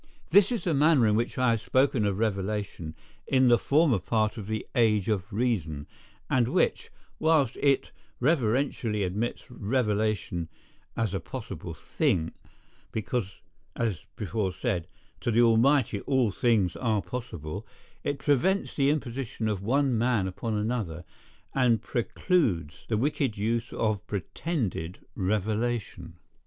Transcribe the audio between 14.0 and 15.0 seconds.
before said,